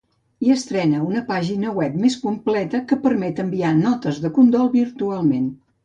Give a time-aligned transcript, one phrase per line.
[0.45, 5.51] I estrena una pàgina web més completa que permet enviar notes de condol virtualment.